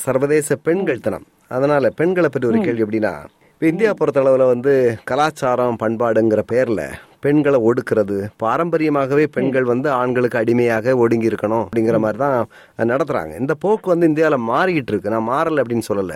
சர்வதேச 0.05 0.55
பெண்கள் 0.67 1.03
தினம். 1.05 1.25
அதனால 1.55 1.89
பெண்களை 1.99 2.29
பற்றி 2.29 2.49
ஒரு 2.51 2.59
கேள்வி 2.67 2.83
எப்படின்னா 2.85 3.15
இப்போ 3.53 3.67
இந்தியா 3.71 3.91
பொறுத்தளவில் 3.99 4.51
வந்து 4.51 4.71
கலாச்சாரம் 5.09 5.77
பண்பாடுங்கிற 5.81 6.41
பேர்ல 6.51 6.81
பெண்களை 7.23 7.59
ஒடுக்கிறது 7.67 8.17
பாரம்பரியமாகவே 8.43 9.25
பெண்கள் 9.35 9.67
வந்து 9.69 9.87
ஆண்களுக்கு 9.99 10.37
அடிமையாக 10.41 10.95
ஒடுங்கி 11.03 11.29
இருக்கணும் 11.31 11.63
அப்படிங்கிற 11.65 11.99
மாதிரி 12.05 12.19
தான் 12.23 12.89
நடத்துறாங்க. 12.91 13.33
இந்த 13.43 13.53
போக்கு 13.63 13.87
வந்து 13.93 14.09
இந்தியாவில் 14.11 14.45
மாறிக்கிட்டு 14.49 14.91
இருக்கு. 14.93 15.13
நான் 15.13 15.29
மாறல 15.31 15.63
அப்படின்னு 15.63 15.87
சொல்லல. 15.91 16.15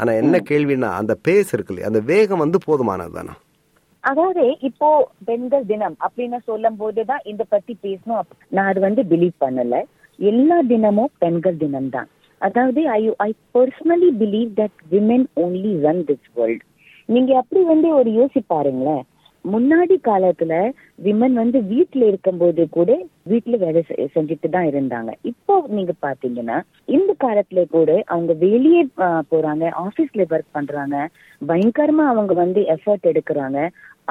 ஆனா 0.00 0.12
என்ன 0.22 0.36
கேள்வின்னா 0.50 0.90
அந்த 1.00 1.14
பேஸ் 1.28 1.50
இருக்கு 1.52 1.72
இல்லையா? 1.72 1.90
அந்த 1.90 2.00
வேகம் 2.12 2.42
வந்து 2.44 2.58
போதுமானது 2.66 3.12
தானே? 3.12 3.34
அதாவது 4.04 4.42
இப்போ 4.60 4.88
பெண்கள் 5.24 5.66
தினம் 5.66 5.96
அப்படின்னு 6.04 6.38
சொல்லும் 6.46 6.76
போதுதான் 6.76 7.22
இத 7.24 7.44
பத்தி 7.48 7.72
பேசணும். 7.82 8.28
நான் 8.48 8.70
அது 8.70 8.80
வந்து 8.80 9.02
பிலீவ் 9.02 9.36
பண்ணல. 9.40 9.74
எல்லா 10.18 10.56
தினமும் 10.62 11.12
பெண்கள் 11.18 11.56
தினம் 11.56 11.88
தான் 11.88 12.08
அதாவது 12.40 12.80
I 12.90 13.02
I 13.18 13.30
personally 13.54 14.10
believe 14.22 14.50
that 14.60 14.78
women 14.92 15.26
only 15.36 15.72
run 15.80 16.04
this 16.04 16.28
world 16.34 16.64
நீங்க 17.08 17.30
அப்படி 17.36 17.60
வந்து 17.64 17.88
ஒரு 17.94 18.10
யோசி 18.10 18.40
பாருங்களேன் 18.46 19.02
முன்னாடி 19.44 19.96
காலத்துல 20.08 20.54
விமன் 21.04 21.36
வந்து 21.40 21.58
வீட்டுல 21.72 22.02
இருக்கும்போது 22.10 22.62
கூட 22.76 22.90
வீட்டுல 23.30 23.56
வேலை 23.62 23.80
செஞ்சுட்டு 24.14 24.48
தான் 24.56 24.68
இருந்தாங்க. 24.70 25.10
இப்போ 25.30 25.54
நீங்க 25.76 25.92
பாத்தீங்கன்னா 26.06 26.56
இந்த 26.96 27.12
காலத்துல 27.24 27.62
கூட 27.76 27.90
அவங்க 28.12 28.32
வெளியே 28.46 28.82
போறாங்க 29.32 29.70
ஆபீஸ்ல 29.84 30.26
ஒர்க் 30.32 30.56
பண்றாங்க 30.58 30.96
பயங்கரமா 31.50 32.06
அவங்க 32.12 32.34
வந்து 32.42 32.62
எஃபர்ட் 32.74 33.10
எடுக்கிறாங்க. 33.12 33.60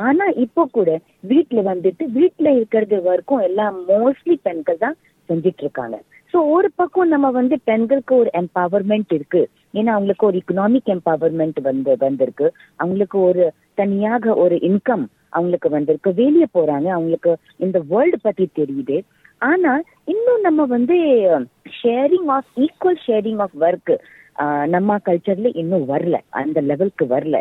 ஆனா 0.07 0.25
இப்போ 0.45 0.63
கூட 0.77 0.89
வீட்டுல 1.31 1.61
வந்துட்டு 1.71 2.03
வீட்டுல 2.17 2.47
இருக்கிறது 2.57 2.97
வரைக்கும் 3.09 3.45
எல்லாம் 3.49 3.77
மோஸ்ட்லி 3.91 4.37
பெண்கள் 4.47 4.83
தான் 4.85 4.97
செஞ்சிட்டு 5.29 5.63
இருக்காங்க. 5.65 5.97
சோ 6.33 6.37
ஒரு 6.55 6.69
பக்கம் 6.79 7.13
நம்ம 7.13 7.27
வந்து 7.37 7.55
பெண்களுக்கு 7.69 8.13
ஒரு 8.21 8.29
எம்பவர்மெண்ட் 8.41 9.11
இருக்கு. 9.17 9.41
ஏன்னா 9.77 9.91
அவங்களுக்கு 9.95 10.27
ஒரு 10.29 10.37
இக்கனாமிக் 10.41 10.91
எம்பவர்மெண்ட் 10.97 11.59
வந்து 11.69 11.91
வந்திருக்கு. 12.03 12.47
அவங்களுக்கு 12.81 13.17
ஒரு 13.29 13.43
தனியாக 13.81 14.33
ஒரு 14.43 14.55
இன்கம் 14.69 15.05
அவங்களுக்கு 15.33 15.69
வந்திருக்கு. 15.77 16.11
வெளியே 16.21 16.47
போறாங்க. 16.57 16.87
அவங்களுக்கு 16.97 17.31
இந்த 17.65 17.79
வேர்ல்டு 17.91 18.19
பத்தி 18.21 18.45
தெரியுது. 18.59 18.97
ஆனா 19.49 19.73
இன்னும் 20.13 20.45
நம்ம 20.47 20.61
வந்து 20.75 20.95
sharing 21.79 22.29
of 22.37 22.51
equal 22.65 23.01
sharing 23.07 23.41
of 23.45 23.57
work 23.65 23.93
நம்ம 24.75 24.97
கல்ச்சர்ல 25.07 25.49
இன்னும் 25.61 25.87
வரல. 25.93 26.17
அந்த 26.41 26.59
லெவலுக்கு 26.69 27.05
வரல. 27.15 27.37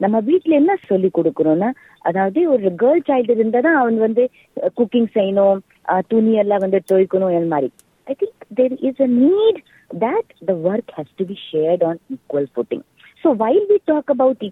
நம்ம 0.00 0.16
வீட்ல 0.20 0.54
என்ன 0.54 0.72
சொல்லி 0.88 1.08
கொடுக்கணும்னா 1.18 1.68
அதாவது 2.08 2.40
ஒரு 2.54 2.68
கேர்ள் 2.82 3.06
சைல்டு 3.08 3.34
இருந்தா 3.36 3.60
தான் 3.60 3.78
அவன் 3.82 3.98
வந்து 3.98 4.24
குக்கிங் 4.78 5.08
செய்யணும் 5.14 5.60
துணி 6.08 6.32
எல்லாம் 6.42 6.64
வந்து 6.64 6.80
துவைக்கணும் 6.90 7.30
அந்த 7.30 7.50
மாதிரி. 7.54 7.70
I 8.06 8.14
think 8.20 8.44
there 8.58 8.74
is 8.88 9.00
a 9.06 9.10
need 9.22 9.60
that 10.04 10.30
the 10.50 10.54
work 10.68 10.92
has 10.98 11.14
to 11.20 11.26
be 11.26 11.36
shared 11.50 11.84
on 11.88 11.98
equal 12.14 12.50
footing 12.54 12.84
so 13.24 13.30
while 13.42 13.66
we 13.72 13.78
talk 13.84 14.12
about 14.16 14.44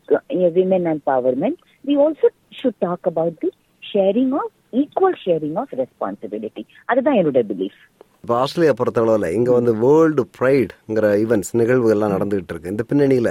women 0.59 0.89
and 0.93 1.03
women 1.29 1.55
we 1.86 1.96
also 1.96 2.28
should 2.50 2.76
talk 2.80 3.06
about 3.06 3.34
the 3.42 3.52
sharing 3.80 4.34
of 4.34 4.50
equal 4.72 5.14
sharing 5.14 5.58
of 5.58 5.68
responsibility. 5.72 6.66
அதுதான் 6.86 7.16
என்னோட 7.16 7.42
belief 7.54 7.80
இப்போ 8.25 8.37
Australia 8.43 8.75
பொறுத்தளவுல 8.79 9.27
இங்க 9.39 9.51
வந்து 9.57 9.73
world 9.83 10.23
ப்ரைட்ங்கிற 10.37 11.07
events 11.23 11.51
நிகழ்வுகள்லாம் 11.61 12.13
நடந்துகிட்டு 12.15 12.53
இருக்கு 12.53 12.71
இந்த 12.73 12.85
பின்னணியில 12.91 13.31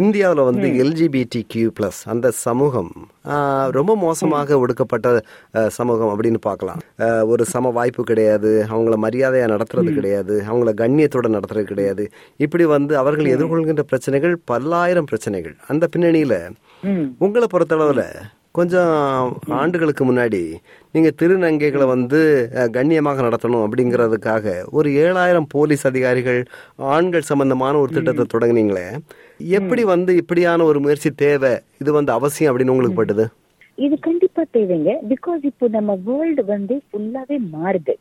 இந்தியாவுல 0.00 0.44
வந்து 0.48 0.66
எல்ஜிபிடி 0.82 1.40
கியூ 1.52 1.68
பிளஸ் 1.78 2.00
அந்த 2.14 2.30
சமூகம் 2.42 2.90
ரொம்ப 3.76 3.94
மோசமாக 4.02 4.58
ஒடுக்கப்பட்ட 4.64 5.12
சமூகம் 5.78 6.12
அப்படின்னு 6.14 6.40
பார்க்கலாம். 6.48 6.82
ஒரு 7.32 7.46
சம 7.52 7.72
வாய்ப்பு 7.78 8.04
கிடையாது 8.10 8.52
அவங்கள 8.72 8.98
மரியாதையா 9.06 9.46
நடத்துறது 9.54 9.96
கிடையாது 9.98 10.36
அவங்கள 10.50 10.74
கண்ணியத்தோட 10.82 11.32
நடத்துறது 11.36 11.66
கிடையாது. 11.72 12.06
இப்படி 12.46 12.66
வந்து 12.76 12.92
அவர்கள் 13.04 13.32
எதிர்கொள்கின்ற 13.34 13.86
பிரச்சனைகள் 13.94 14.36
பல்லாயிரம் 14.52 15.10
பிரச்சனைகள். 15.12 15.56
அந்த 15.72 15.88
பின்னணியில 15.94 16.34
உங்களை 17.26 17.48
பொறுத்தளவுல 17.56 18.04
கொஞ்சம் 18.58 18.94
ஆண்டுகளுக்கு 19.60 20.02
முன்னாடி 20.08 20.40
நீங்க 20.94 21.10
திருநங்கைகளை 21.20 21.86
வந்து 21.92 22.18
கண்ணியமாக 22.76 23.22
நடத்தணும் 23.26 23.64
அப்படிங்கறதுக்காக 23.66 24.54
ஒரு 24.78 24.88
ஏழாயிரம் 25.04 25.46
போலீஸ் 25.54 25.84
அதிகாரிகள் 25.90 26.40
ஆண்கள் 26.94 27.28
சம்பந்தமான 27.30 27.78
ஒரு 27.82 27.90
திட்டத்தை 27.96 28.26
தொடங்குனீங்களே 28.34 28.86
எப்படி 29.60 29.84
வந்து 29.92 30.14
இப்படியான 30.22 30.64
ஒரு 30.70 30.80
முயற்சி 30.86 31.12
தேவை? 31.24 31.52
இது 31.82 31.92
வந்து 31.98 32.12
அவசியம் 32.18 32.50
அப்படின்னு 32.52 32.74
உங்களுக்கு 32.74 33.00
பட்டுது? 33.00 33.26
இது 33.86 33.94
கண்டிப்பா 34.08 34.42
தேவைங்க. 34.56 34.92
பிகாஸ் 35.12 35.42
இப்போ 35.52 35.68
நம்ம 35.78 35.98
வேர்ல்டு 36.08 36.44
வந்து 36.54 36.74
ஃபுல்லாவே 36.86 37.38
மாறுது. 37.56 37.96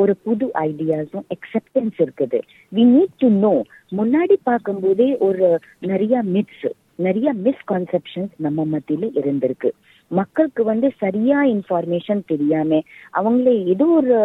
ஒரு 0.00 0.12
புது 0.26 0.46
ஐடியாஸும் 0.68 1.26
அக்செப்டன்ஸ் 1.34 1.96
இருக்குது. 2.04 2.38
வி 2.76 2.84
நீட் 2.94 3.16
டு 3.22 3.28
நோ 3.46 3.54
முன்னாடி 3.98 4.36
பார்க்கும்போதே 4.50 5.10
ஒரு 5.28 5.46
நிறைய 5.92 6.22
மித்ஸ் 6.36 6.68
நிறைய 7.06 7.28
மிஸ்கான்செப்ஷன்ஸ் 7.46 8.32
நம்ம 8.44 8.64
மத்தியில 8.72 9.06
இருந்திருக்கு. 9.20 9.70
மக்களுக்கு 10.12 10.62
வந்து 10.64 10.88
சரியா 11.00 11.38
இன்ஃபார்மேஷன் 11.54 12.22
தெரியாம 12.26 12.80
அவங்களே 13.14 13.54
ஏதோ 13.72 13.86
ஒரு 13.98 14.16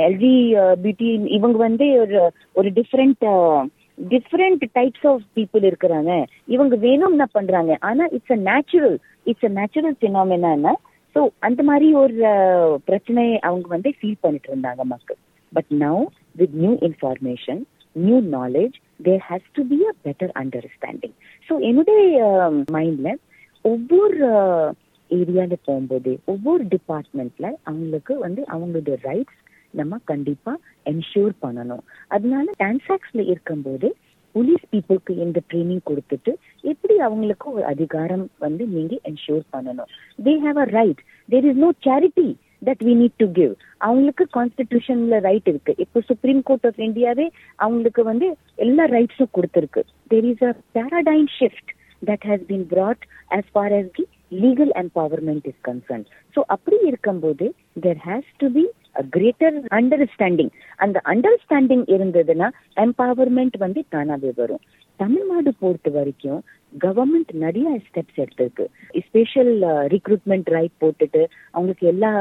எல்ஜி 0.00 0.34
பியூட்டி 0.82 1.08
இவங்க 1.38 1.58
வந்து 1.58 1.86
ஒரு 2.02 2.18
ஒரு 2.54 2.70
different 2.78 3.24
different 4.08 4.64
types 4.74 5.06
of 5.06 5.22
people 5.36 5.62
இருக்கிறாங்க. 5.62 6.10
இவங்க 6.48 6.74
வேணும்னா 6.78 7.26
பண்றாங்க. 7.32 7.72
ஆனா 7.82 8.04
it's 8.16 8.34
a 8.34 8.40
natural 8.50 8.96
it's 9.26 9.46
a 9.46 9.52
natural 9.58 9.96
phenomena 10.02 10.72
so 11.16 11.22
அந்த 11.40 11.60
மாதிரி 11.62 11.86
ஒரு 11.94 12.16
பிரச்சனையை 12.88 13.36
அவங்க 13.48 13.66
வந்து 13.68 13.90
ஃபீல் 13.98 14.22
பண்ணிட்டு 14.22 14.50
இருந்தாங்க 14.52 14.82
மக்கள். 14.86 15.18
But 15.52 15.70
now 15.78 16.02
with 16.36 16.56
new 16.56 16.72
information 16.88 17.60
new 17.96 18.18
knowledge 18.32 18.76
there 19.00 19.22
has 19.28 19.48
to 19.54 19.62
be 19.70 19.78
a 19.84 19.94
better 20.06 20.32
understanding 20.42 21.14
so 21.48 21.54
என்னுடைய 21.60 22.18
மைண்ட்ல 22.72 23.10
ஒவ்வொரு 23.64 24.18
ஏரியால 25.10 25.56
போகும்போது 25.64 26.12
ஒவ்வொரு 26.24 26.64
டிபார்ட்மெண்ட்ல 26.74 27.46
அவங்களுக்கு 27.62 28.18
வந்து 28.18 28.42
அவங்களுடைய 28.54 28.96
ரைட்ஸ் 29.08 29.40
நம்ம 29.70 29.98
கண்டிப்பா 30.04 30.52
என்ஷூர் 30.90 31.32
பண்ணணும். 31.44 31.84
அதனால 32.08 32.46
டான்சாக்ஸ்ல 32.62 33.22
இருக்கும்போது 33.32 33.88
போலீஸ் 34.34 34.64
பீப்புளுக்கு 34.72 35.12
இந்த 35.24 35.38
ட்ரைனிங் 35.50 35.84
கொடுத்துட்டு 35.90 36.32
எப்படி 36.72 36.98
அவங்களுக்கு 36.98 37.46
ஒரு 37.52 37.64
அதிகாரம் 37.64 38.24
வந்து 38.38 38.66
நீங்க 38.66 38.94
என்ஷூர் 39.10 39.44
பண்ணணும். 39.56 39.90
They 40.26 40.34
have 40.46 40.58
a 40.64 40.66
right 40.78 41.00
there 41.28 41.46
is 41.50 41.62
no 41.64 41.70
charity 41.86 42.28
that 42.64 42.82
we 42.88 42.92
need 43.02 43.16
to 43.22 43.28
give 43.38 43.54
அவங்களுக்கு 43.78 44.24
கான்ஸ்டிடியூஷன்ல 44.36 45.18
ரைட் 45.28 45.48
இருக்கு. 45.52 45.74
இப்போ 45.78 46.00
சுப்ரீம் 46.00 46.42
கோர்ட் 46.42 46.66
ஆஃப் 46.66 46.80
இந்தியாவே 46.88 47.26
அவங்களுக்கு 47.56 48.04
வந்து 48.10 48.28
எல்லா 48.66 48.86
ரைட்ஸும் 48.96 49.34
கொடுத்துருக்கு. 49.38 49.84
There 50.08 50.28
is 50.32 50.44
a 50.50 50.52
paradigm 50.78 51.28
shift 51.38 51.72
that 52.02 52.26
has 52.30 52.46
been 52.50 52.68
brought 52.74 53.04
as 53.38 53.50
far 53.52 53.74
as 53.80 53.90
the 53.98 54.06
legal 54.30 54.70
empowerment 54.82 55.46
is 55.46 55.58
concerned. 55.68 56.06
So 56.34 56.42
அப்படி 56.54 56.76
இருக்கும்போது 56.90 57.46
there 57.84 58.00
has 58.08 58.24
to 58.42 58.48
be 58.56 58.64
a 59.00 59.04
greater 59.16 59.52
understanding. 59.80 60.50
அந்த 60.84 61.00
அண்டர்ஸ்டாண்டிங் 61.12 61.84
இருந்ததுன்னா 61.96 62.48
எம்பவர்மெண்ட் 62.84 63.56
வந்து 63.64 63.82
தானாவே 63.94 64.32
வரும். 64.40 64.62
தமிழ்நாடு 64.96 65.50
பொறுத்த 65.62 65.88
வரைக்கும் 65.96 66.40
கவர்மெண்ட் 66.84 67.32
நிறைய 67.44 67.68
ஸ்டெப்ஸ் 67.86 68.20
எடுத்திருக்கு. 68.22 68.64
ஸ்பெஷல் 69.06 69.52
ரிக்ரூட்மெண்ட் 69.94 70.48
ரைட் 70.56 70.76
போட்டுட்டு 70.84 71.22
அவங்களுக்கு 71.54 71.86
எல்லா 71.94 72.12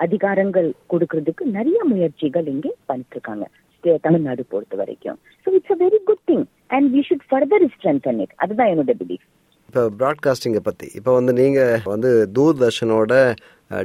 அதிகாரங்கள் 0.00 0.68
கொடுக்கறதுக்கு 0.92 1.44
நிறைய 1.58 1.78
முயற்சிகள் 1.92 2.48
இங்கே 2.54 2.72
பண்ணிட்டு 2.90 3.16
இருக்காங்க 3.18 3.46
தமிழ்நாடு 4.04 4.42
பொறுத்த 4.52 4.76
வரைக்கும். 4.82 5.18
So 5.42 5.48
it's 5.56 5.74
a 5.74 5.78
very 5.82 5.98
good 6.10 6.24
thing 6.30 6.44
and 6.76 6.86
we 6.94 7.02
should 7.08 7.26
further 7.30 7.66
strengthen 7.74 8.20
it 8.24 8.34
அதுதான் 8.44 8.70
என்னோட 8.72 8.94
பிலீஃப் 9.02 9.26
இப்போ 9.76 9.90
ப்ராட்காஸ்டிங்கை 10.00 10.60
பற்றி 10.66 10.86
இப்போ 10.98 11.12
வந்து 11.16 11.32
நீங்கள் 11.38 11.80
வந்து 11.92 12.10
தூர்தர்ஷனோட 12.36 13.12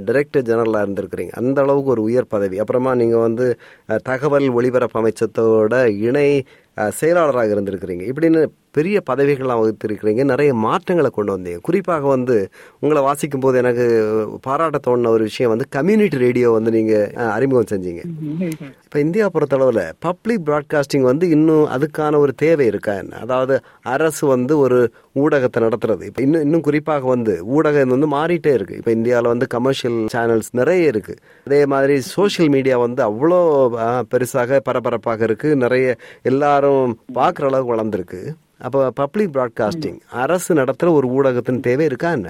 டைரக்டர் 0.07 0.45
ஜெனரலாக 0.49 0.83
இருந்திருக்கிறீங்க. 0.85 1.31
அந்த 1.39 1.57
அளவுக்கு 1.63 1.89
ஒரு 1.93 2.01
உயர் 2.09 2.27
பதவி. 2.33 2.57
அப்புறமா 2.63 2.91
நீங்கள் 3.01 3.23
வந்து 3.25 3.45
தகவல் 4.09 4.47
ஒளிபரப்பு 4.59 4.97
அமைச்சத்தோட 5.01 5.73
இணை 6.07 6.25
செயலாளராக 6.99 7.53
இருந்திருக்கிறீங்க. 7.55 8.03
இப்படின்னு 8.11 8.41
பெரிய 8.77 8.97
பதவிகள்லாம் 9.09 9.61
வகுத்திருக்கிறீங்க. 9.61 10.23
நிறைய 10.31 10.51
மாற்றங்களை 10.65 11.09
கொண்டு 11.17 11.31
வந்தீங்க. 11.35 11.59
குறிப்பாக 11.67 12.05
வந்து 12.07 12.35
உங்களை 12.83 13.01
வாசிக்கும் 13.07 13.43
போது 13.45 13.57
எனக்கு 13.61 13.85
பாராட்ட 14.47 14.79
தோணின 14.87 15.11
ஒரு 15.17 15.23
விஷயம் 15.29 15.51
வந்து 15.53 15.67
கம்யூனிட்டி 15.77 16.17
ரேடியோ 16.25 16.49
வந்து 16.57 16.71
நீங்கள் 16.77 17.29
அறிமுகம் 17.35 17.71
செஞ்சீங்க. 17.73 18.03
இப்போ 18.85 18.99
இந்தியா 19.05 19.25
பொறுத்தளவில் 19.35 19.83
பப்ளிக் 20.07 20.45
ப்ராட்காஸ்டிங் 20.49 21.05
வந்து 21.09 21.25
இன்னும் 21.29 21.65
அதுக்கான 21.75 22.17
ஒரு 22.17 22.33
தேவை 22.43 22.65
இருக்கா 22.71 22.93
என்ன? 22.93 23.17
அதாவது 23.25 23.57
அரசு 23.95 24.23
வந்து 24.35 24.53
ஒரு 24.65 24.79
ஊடகத்தை 25.23 25.59
நடத்துறது. 25.65 26.03
இப்போ 26.09 26.21
இன்னும் 26.27 26.43
இன்னும் 26.47 26.65
குறிப்பாக 26.67 27.07
வந்து 27.13 27.33
ஊடகம் 27.57 27.93
வந்து 27.95 28.09
மாறிட்டே 28.17 28.53
இருக்கு. 28.57 28.77
இப்போ 28.81 28.91
இந்தியாவில் 28.91 29.31
வந்து 29.33 29.47
கமர்ஷியல் 29.55 29.99
சேனல்ஸ் 30.15 30.51
நிறைய 30.59 30.93
இருக்கு. 30.93 31.15
அதே 31.47 31.61
மாதிரி 31.73 31.97
சோஷியல் 32.15 32.51
மீடியா 32.55 32.77
வந்து 32.85 33.03
அவ்வளோ 33.09 33.39
பெருசாக 34.13 34.59
பரபரப்பாக 34.69 35.23
இருக்கு. 35.29 35.49
நிறைய 35.65 35.95
எல்லாரும் 36.31 36.93
பார்க்குற 37.19 37.49
அளவுக்கு 37.51 37.75
வளர்ந்துருக்கு. 37.75 38.21
அப்போ 38.65 38.79
பப்ளிக் 38.91 39.31
ப்ராட்காஸ்டிங் 39.35 39.99
அரசு 40.23 40.51
நடத்துகிற 40.55 40.97
ஒரு 40.97 41.07
ஊடகத்தின் 41.17 41.59
தேவை 41.59 41.85
இருக்கா 41.85 42.11
என்ன? 42.11 42.29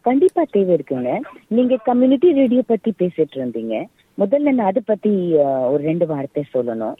கண்டிப்பா 0.00 0.42
தேவை 0.50 0.72
இருக்குங்க. 0.76 1.12
நீங்க 1.48 1.76
கம்யூனிட்டி 1.88 2.28
ரேடியோ 2.32 2.62
பத்தி 2.66 2.90
பேசிட்டு 2.98 3.36
இருந்தீங்க. 3.40 3.84
முதல்ல 4.18 4.52
நான் 4.58 4.70
அதை 4.70 4.82
பத்தி 4.86 5.12
ஒரு 5.72 5.82
ரெண்டு 5.82 6.06
வார்த்தை 6.06 6.44
சொல்லணும். 6.54 6.96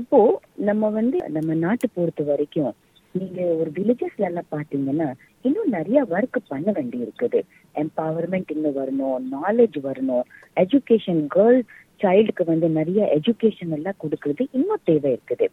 இப்போ 0.00 0.40
நம்ம 0.68 0.90
வந்து 0.98 1.18
நம்ம 1.28 1.54
நாட்டு 1.64 1.88
பொறுத்த 1.94 2.22
வரைக்கும் 2.22 2.72
நீங்க 3.12 3.40
ஒரு 3.60 3.70
வில்லேஜஸ்ல 3.76 4.28
எல்லாம் 4.30 4.50
பாத்தீங்கன்னா 4.56 5.08
இன்னும் 5.46 5.74
நிறைய 5.76 6.00
ஒர்க் 6.10 6.38
பண்ண 6.48 6.72
வேண்டி 6.72 6.98
இருக்குது. 7.06 7.40
எம்பவர்மெண்ட் 7.84 8.52
இன்னும் 8.56 8.78
வரணும் 8.80 9.16
நாலேஜ் 9.36 9.78
வரணும். 9.88 10.24
எஜுகேஷன் 10.64 11.22
கேர்ள் 11.36 11.60
சைல்டுக்கு 12.02 12.44
வந்து 12.44 12.68
நிறைய 12.68 13.18
எஜுகேஷன் 13.18 13.72
எல்லாம் 13.76 14.00
கொடுக்கறது 14.02 14.44
இன்னும் 14.58 14.86
தேவை 14.90 15.10
இருக்குது. 15.16 15.46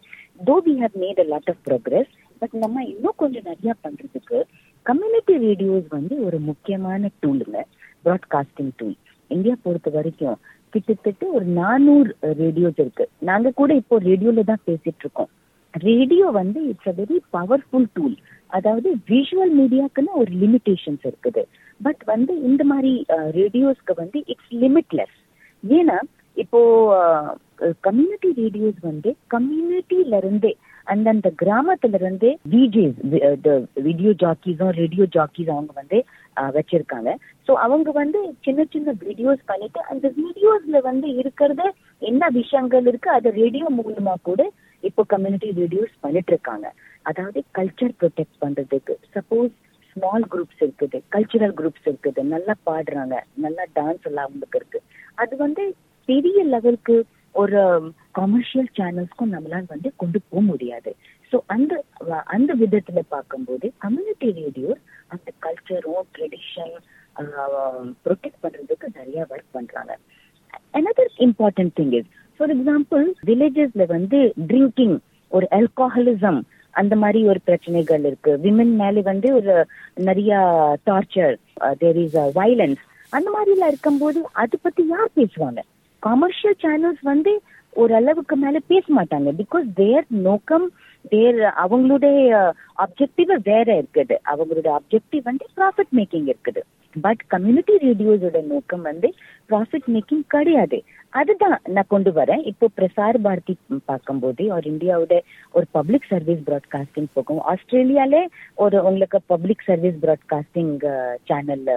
Though 0.48 0.56
we 0.68 0.76
have 0.84 0.96
made 1.04 1.20
a 1.20 1.28
lot 1.34 1.52
of 1.54 1.64
progress 1.68 2.14
but 2.40 2.56
நம்ம 2.64 2.84
இன்னும் 2.84 3.20
கொஞ்சம் 3.22 3.48
நிறைய 3.50 3.72
பண்றதுக்கு 3.84 4.38
கம்யூனிட்டி 4.86 5.34
ரேடியோஸ் 5.48 5.88
வந்து 5.90 6.16
ஒரு 6.26 6.38
முக்கியமான 6.50 7.10
டூலுங்க 7.24 7.62
ப்ராட்காஸ்டிங் 8.06 8.74
டூல் 8.78 8.98
இந்தியா 9.32 9.56
பொறுத்த 9.64 9.90
வரைக்கும் 9.90 10.38
கிட்டத்தட்ட 10.74 11.26
ஒரு 11.38 11.46
நானூறு 11.60 12.10
ரேடியோஸ் 12.42 12.80
இருக்கு. 12.84 13.06
நாங்க 13.20 13.50
கூட 13.52 13.72
இப்போ 13.74 13.96
ரேடியோல 14.00 14.44
தான் 14.44 14.66
பேசிட்டு 14.66 15.04
இருக்கோம். 15.06 15.30
ரேடியோ 15.74 16.26
வந்து 16.40 16.60
it's 16.70 16.90
a 16.92 16.94
very 17.00 17.18
powerful 17.34 17.88
tool 17.94 18.16
அதாவது 18.58 18.90
விஷுவல் 19.10 19.54
மீடியாக்குன்னு 19.60 20.20
ஒரு 20.22 20.32
லிமிடேஷன்ஸ் 20.44 21.04
இருக்குது. 21.10 21.44
பட் 21.82 22.04
வந்து 22.06 22.34
இந்த 22.42 22.64
மாதிரி 22.64 22.94
ரேடியோஸ்க்கு 23.40 23.96
வந்து 23.96 24.20
இட்ஸ் 24.26 24.54
லிமிட்லெஸ் 24.64 25.18
ஏன்னா 25.64 25.98
இப்போ 26.38 26.60
கம்யூனிட்டி 27.82 28.30
ரேடியோஸ் 28.42 28.80
வந்து 28.82 29.10
கம்யூனிட்டில 29.36 30.18
இருந்தே 30.24 30.52
அந்தந்த 30.92 31.30
கிராமத்துல 31.42 32.00
இருந்தே 32.02 32.32
டிஜேஸ் 32.54 33.00
வீடியோ 33.88 34.12
ஜாக்கிஸும் 34.24 34.74
ரேடியோ 34.82 35.06
ஜாக்கிஸ் 35.18 35.52
அவங்க 35.56 35.74
வந்து 35.82 36.00
வச்சிருக்காங்க. 36.58 37.12
சோ 37.48 37.52
அவங்க 37.66 37.90
வந்து 38.00 38.20
சின்ன 38.46 38.66
சின்ன 38.74 38.90
வீடியோஸ் 39.06 39.42
பண்ணிட்டு 39.52 39.80
அந்த 39.92 40.08
வீடியோஸ்ல 40.22 40.80
வந்து 40.90 41.08
இருக்கிறத 41.22 41.62
என்ன 42.10 42.30
விஷயங்கள் 42.40 42.88
இருக்கு 42.92 43.10
அதை 43.18 43.32
ரேடியோ 43.42 43.68
மூலமா 43.80 44.14
கூட 44.30 44.42
இப்போ 44.84 45.04
கம்யூனிட்டி 45.14 45.50
ரேடியோஸ் 45.62 45.96
பண்ணிட்டு 46.06 46.32
இருக்காங்க 46.34 46.68
அதாவது 47.10 47.40
கல்ச்சர் 47.58 47.96
ப்ரொடெக்ட் 48.02 48.38
பண்றதுக்கு. 48.44 48.96
சப்போஸ் 49.16 49.54
ஸ்மால் 49.92 50.26
குரூப்ஸ் 50.34 50.62
இருக்குது 50.66 50.98
கல்ச்சுரல் 51.14 51.56
குரூப்ஸ் 51.60 51.88
இருக்குது 51.92 52.24
நல்லா 52.34 52.56
பாடுறாங்க 52.70 53.16
நல்லா 53.46 53.64
டான்ஸ் 53.78 54.08
எல்லாம் 54.10 54.28
அவங்களுக்கு 54.28 54.60
இருக்கு. 54.62 54.80
அது 55.22 55.34
வந்து 55.46 55.64
பெரிய 56.10 56.40
லெவலுக்கு 56.54 56.98
ஒரு 57.42 57.62
கமர்ஷியல் 58.20 58.70
சேனல்ஸ்க்கும் 58.78 59.34
நம்மளால 59.36 59.66
வந்து 59.74 59.90
கொண்டு 60.02 60.20
போக 60.30 60.42
முடியாது. 60.50 60.92
ஸோ 61.32 61.38
அந்த 61.56 61.74
அந்த 62.36 62.52
விதத்துல 62.62 63.00
பார்க்கும்போது 63.16 63.68
கம்யூனிட்டி 63.86 64.30
ரேடியோ 64.42 64.72
அந்த 65.14 65.30
கல்ச்சரும் 65.46 66.08
ட்ரெடிஷன் 66.16 66.76
ப்ரொடெக்ட் 68.06 68.42
பண்றதுக்கு 68.44 68.88
நிறைய 69.00 69.20
ஒர்க் 69.34 69.56
பண்றாங்க. 69.58 69.94
Another 70.78 71.14
important 71.28 71.76
thing 71.80 71.94
is 72.00 72.10
for 72.40 72.54
example 72.56 73.06
வில்லேஜஸ்ல 73.30 73.86
வந்து 73.96 74.20
ட்ரிங்கிங் 74.52 74.98
ஒரு 75.32 75.48
அல்கோஹலிசம் 75.60 76.42
அந்த 76.74 76.96
மாதிரி 77.02 77.20
ஒரு 77.32 77.40
பிரச்சனைகள் 77.48 78.04
இருக்கு. 78.10 78.32
விமன் 78.44 78.76
மேலே 78.82 79.02
வந்து 79.12 79.28
ஒரு 79.40 79.54
நிறைய 80.10 80.34
டார்ச்சர் 80.90 81.34
தேர் 81.82 82.00
இஸ் 82.04 82.20
வயலன்ஸ் 82.40 82.84
அந்த 83.14 83.28
மாதிரி 83.36 83.52
எல்லாம் 83.56 83.72
இருக்கும்போது 83.74 84.20
அது 84.44 84.56
பத்தி 84.66 84.82
யார் 84.94 85.18
பேசுவாங்க? 85.20 85.60
கமர்ஷியல் 86.08 86.60
சேனல்ஸ் 86.66 87.04
வந்து 87.12 87.32
ஓரளவுக்கு 87.82 88.36
மேல 88.44 88.58
பேச 88.72 88.86
மாட்டாங்க. 88.98 89.30
பிகாஸ் 89.42 89.68
தேர் 89.82 90.08
நோக்கம் 90.28 90.68
தேர் 91.12 91.42
அவங்களுடைய 91.64 92.18
uh, 92.40 92.52
அப்ஜெக்டிவ் 92.84 93.32
வேற 93.52 93.68
இருக்குது. 93.82 94.16
அவங்களுடைய 94.32 94.72
அப்ஜெக்டிவ் 94.80 95.24
வந்து 95.30 95.46
ப்ராஃபிட் 95.58 95.94
மேக்கிங் 95.98 96.28
இருக்குது. 96.34 96.62
பட் 96.96 97.22
கம்யூனிட்டி 97.34 97.74
ரேடியோஸோட 97.84 98.38
நோக்கம் 98.52 98.84
வந்து 98.90 99.10
ப்ராஃபிட் 99.50 99.88
மேக்கிங் 99.96 100.24
கிடையாது. 100.36 100.78
அதுதான் 101.20 101.56
நான் 101.76 101.92
கொண்டு 101.94 102.12
வரேன். 102.12 102.42
இப்போ 102.52 102.68
பிரசார் 102.80 103.18
பாரதி 103.26 103.54
பார்க்கும்போது 103.92 104.44
ஒரு 104.56 104.66
இந்தியாவோட 104.74 105.16
ஒரு 105.58 105.66
பப்ளிக் 105.78 106.10
சர்வீஸ் 106.14 106.42
ப்ராட்காஸ்டிங் 106.50 107.10
போகும். 107.18 107.42
ஆஸ்திரேலியால 107.52 108.16
ஒரு 108.66 108.80
உங்களுக்கு 108.90 109.20
பப்ளிக் 109.34 109.68
சர்வீஸ் 109.70 110.00
ப்ராட்காஸ்டிங் 110.06 110.76
சேனல் 111.30 111.68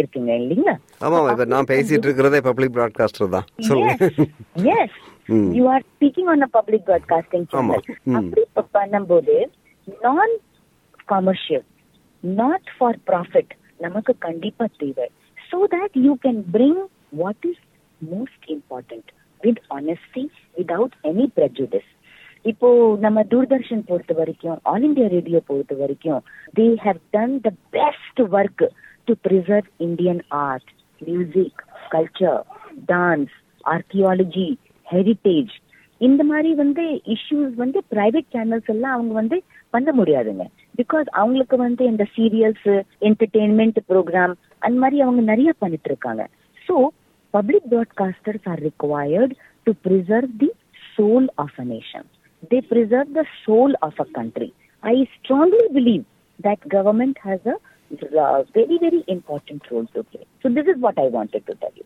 இருக்குங்க 0.00 0.32
இல்லைங்களா? 0.42 0.74
ஆமா 1.06 1.18
இப்ப 1.32 1.46
நான் 1.54 1.70
பேசிட்டு 1.72 2.06
இருக்கிறதே 2.08 2.40
பப்ளிக் 2.48 2.74
பிராட்காஸ்டர் 2.78 3.34
தான். 3.36 3.46
சொல்லுங்க. 3.68 3.94
Yes 4.78 4.98
you 5.58 5.64
are 5.74 5.84
speaking 5.92 6.30
on 6.32 6.50
public 6.58 6.86
broadcasting 6.90 7.46
அப்படி 8.18 8.44
பண்ணும்போது 8.78 9.36
நான் 10.06 10.34
கமர்ஷியல் 11.14 11.66
நாட் 12.22 12.68
ஃபார் 12.76 13.00
ப்ராஃபிட் 13.10 13.54
நமக்கு 13.86 14.14
கண்டிப்பா 14.28 14.66
தேவை. 14.82 15.08
So 15.50 15.58
that 15.74 15.92
you 16.06 16.14
can 16.24 16.38
bring 16.56 16.74
what 17.20 17.38
is 17.50 17.58
most 18.00 18.42
important 18.56 19.04
with 19.42 19.58
honesty 19.76 20.24
without 20.58 20.92
any 21.10 21.26
prejudice. 21.36 21.88
இப்போ 22.44 22.68
நம்ம 23.04 23.22
தூர்தர்ஷன் 23.30 23.86
பொறுத்த 23.88 24.12
வரைக்கும் 24.18 24.58
ஆல் 24.70 24.84
இண்டியா 24.88 25.06
ரேடியோ 25.14 25.38
பொறுத்த 25.48 25.74
வரைக்கும் 25.80 26.20
they 26.58 26.66
have 26.84 27.00
done 27.16 27.34
the 27.46 27.50
best 27.76 28.20
work 28.36 28.64
to 29.08 29.14
preserve 29.22 29.68
Indian 29.80 30.22
art 30.42 30.70
music 31.00 31.60
culture 31.90 32.40
dance 32.88 33.34
archaeology 33.64 34.48
heritage 34.86 35.54
இந்த 36.00 36.22
மாதிரி 36.24 36.50
வந்து 36.54 36.82
issues 37.14 37.54
வந்து 37.54 37.78
பிரைவேட் 37.92 38.28
சேனல்ஸ் 38.34 38.68
எல்லாம் 38.70 38.94
அவங்க 38.96 39.12
வந்து 39.12 39.36
பண்ண 39.70 39.88
முடியாதுங்க. 39.92 40.44
பிகாஸ் 40.78 41.08
அவங்களுக்கு 41.12 41.56
வந்து 41.56 41.82
இந்த 41.84 42.04
சீரியல்ஸ் 42.16 42.68
என்டர்டெயின்மெண்ட் 43.02 43.80
ப்ரோக்ராம் 43.88 44.34
அந்த 44.62 44.76
மாதிரி 44.78 44.98
அவங்க 45.00 45.22
நிறைய 45.22 45.50
பண்ணிட்டு 45.58 45.90
இருக்காங்க. 45.90 46.22
So 46.66 46.76
public 47.34 47.66
broadcasters 47.72 48.46
are 48.48 48.62
required 48.68 49.34
to 49.66 49.72
preserve 49.84 50.30
the 50.42 50.50
soul 50.96 51.28
of 51.36 51.58
a 51.58 51.66
nation 51.74 52.06
they 52.50 52.60
preserve 52.70 53.10
the 53.12 53.24
soul 53.44 53.74
of 53.80 54.00
a 54.00 54.08
country 54.12 54.50
I 54.82 54.94
strongly 55.16 55.66
believe 55.78 56.04
that 56.38 56.64
government 56.76 57.20
has 57.26 57.48
a 57.48 57.56
very 58.55 58.77
very 58.83 59.01
important 59.15 59.67
role 59.71 59.87
to 59.93 60.03
play 60.09 60.21
so 60.43 60.53
this 60.55 60.69
is 60.73 60.81
what 60.81 60.99
I 60.99 61.07
wanted 61.09 61.45
to 61.45 61.55
tell 61.61 61.77
you 61.79 61.85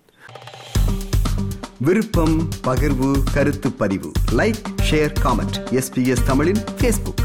விருப்பம் 1.87 2.37
பகிர்வு 2.63 3.09
கருத்து 3.33 3.69
பதிவு 3.79 4.09
like 4.35 4.61
share 4.83 5.13
comment 5.25 5.57
SBS 5.75 6.25
தமிழின் 6.25 6.61
Facebook 6.79 7.23